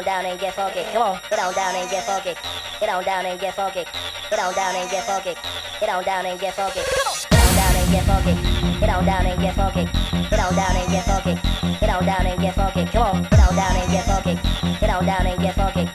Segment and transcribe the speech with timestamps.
[0.00, 0.82] on down and get funky.
[0.92, 2.34] Come on, get on down and get funky.
[2.80, 3.84] Get on down and get funky.
[4.30, 5.34] Get on down and get funky.
[5.78, 6.80] Get on down and get funky.
[6.80, 8.34] Get on down and get funky.
[8.80, 9.84] Get on down and get funky.
[10.30, 11.34] Get on down and get funky.
[11.80, 12.84] Get on down and get funky.
[12.86, 14.34] Come on, get on down and get funky.
[14.80, 15.89] Get on down and get funky.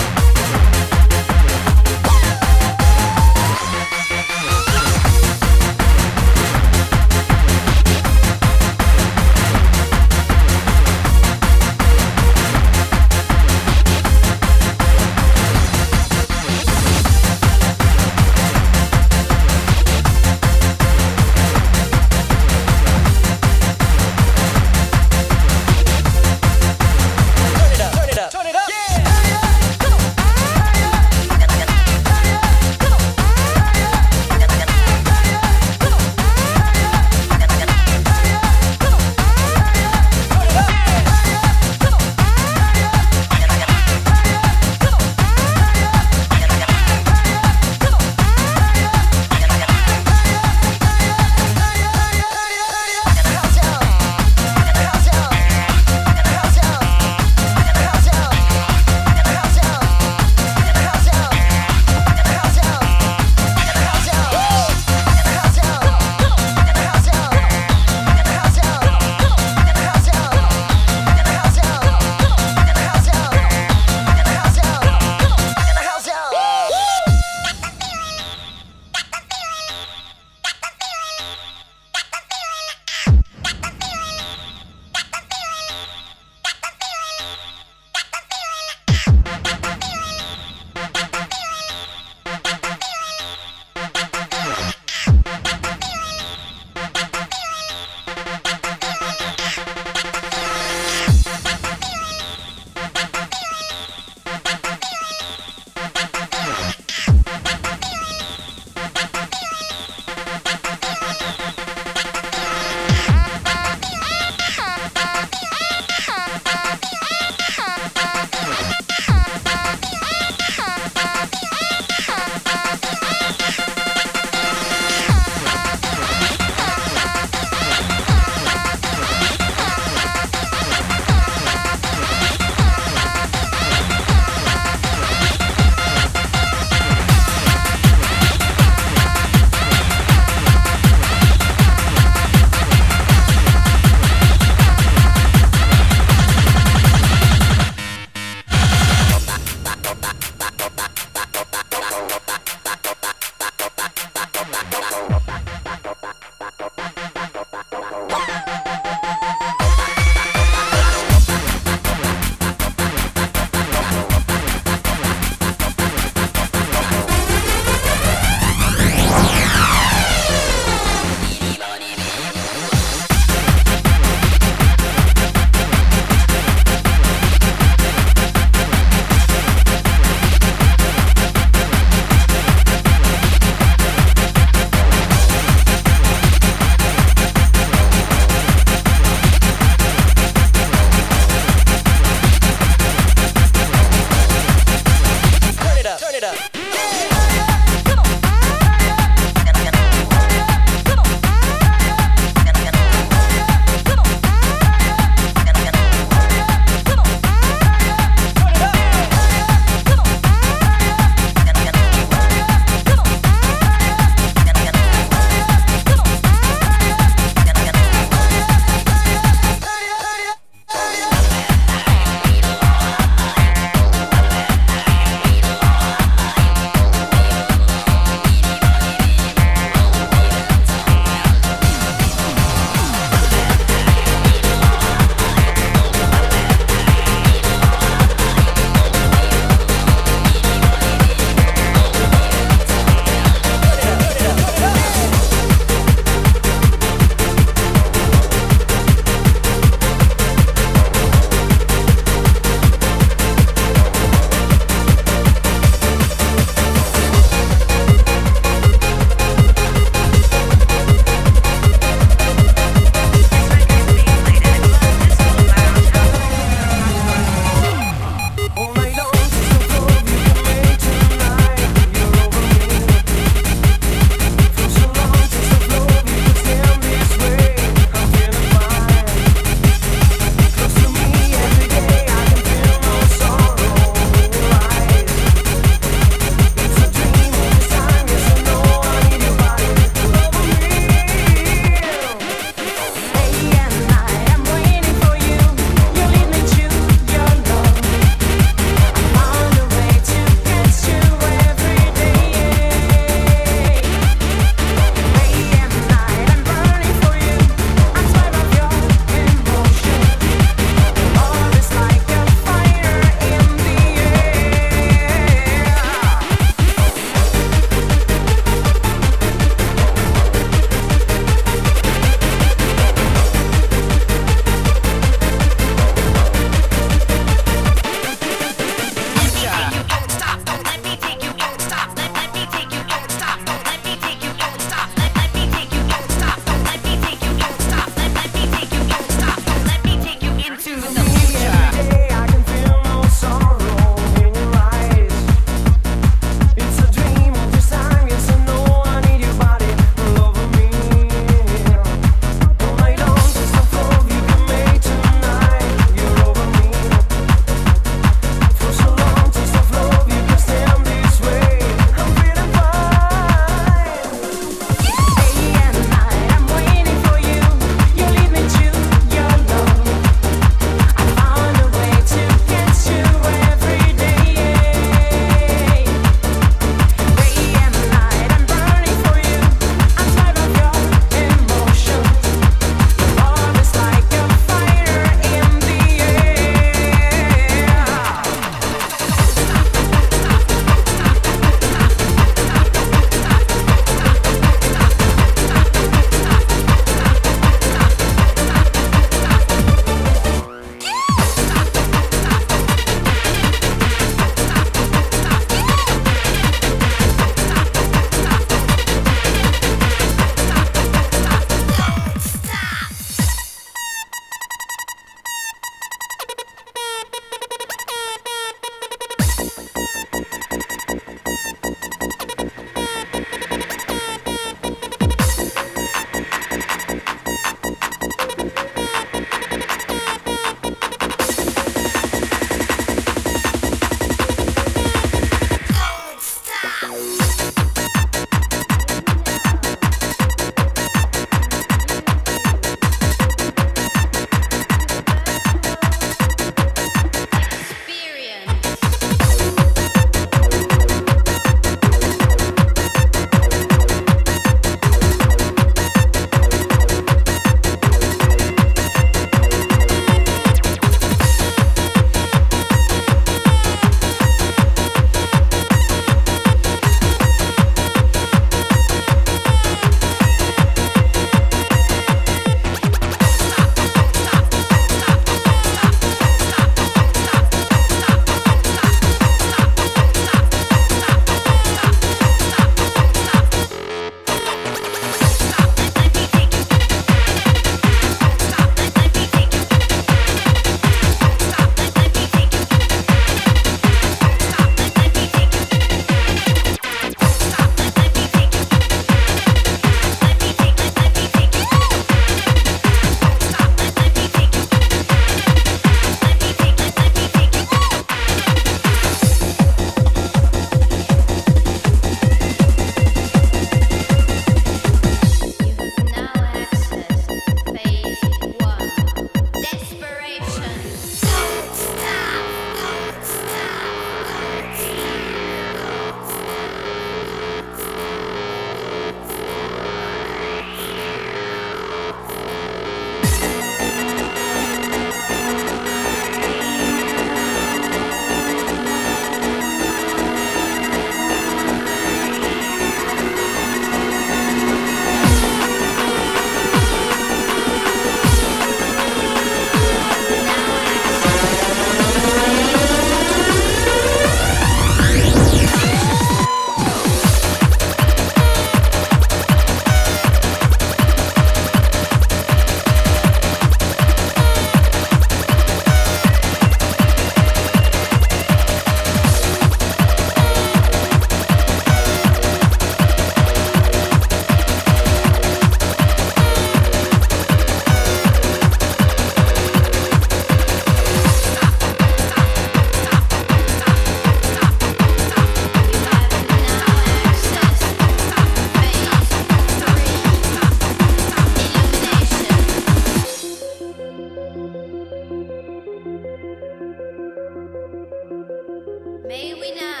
[599.43, 600.00] We now